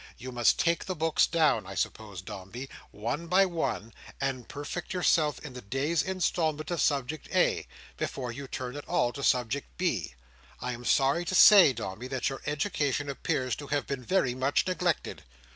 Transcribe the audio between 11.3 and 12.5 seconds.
say, Dombey, that your